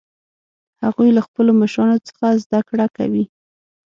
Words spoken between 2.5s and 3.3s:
کړه کوي